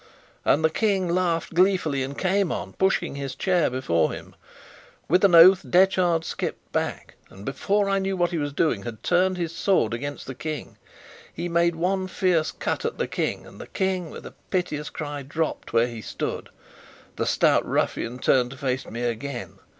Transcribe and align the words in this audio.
And 0.43 0.65
the 0.65 0.71
King 0.71 1.07
laughed 1.09 1.53
gleefully, 1.53 2.01
and 2.01 2.17
came 2.17 2.51
on, 2.51 2.73
pushing 2.73 3.13
his 3.13 3.35
chair 3.35 3.69
before 3.69 4.11
him. 4.11 4.33
With 5.07 5.23
an 5.23 5.35
oath 5.35 5.61
Detchard 5.69 6.25
skipped 6.25 6.71
back, 6.71 7.13
and, 7.29 7.45
before 7.45 7.87
I 7.87 7.99
knew 7.99 8.17
what 8.17 8.31
he 8.31 8.39
was 8.39 8.51
doing, 8.51 8.81
had 8.81 9.03
turned 9.03 9.37
his 9.37 9.55
sword 9.55 9.93
against 9.93 10.25
the 10.25 10.33
King. 10.33 10.79
He 11.31 11.47
made 11.47 11.75
one 11.75 12.07
fierce 12.07 12.51
cut 12.51 12.83
at 12.83 12.97
the 12.97 13.07
King, 13.07 13.45
and 13.45 13.61
the 13.61 13.67
King, 13.67 14.09
with 14.09 14.25
a 14.25 14.33
piteous 14.49 14.89
cry, 14.89 15.21
dropped 15.21 15.71
where 15.71 15.85
he 15.85 16.01
stood. 16.01 16.49
The 17.17 17.27
stout 17.27 17.63
ruffian 17.63 18.17
turned 18.17 18.49
to 18.49 18.57
face 18.57 18.87
me 18.89 19.03
again. 19.03 19.59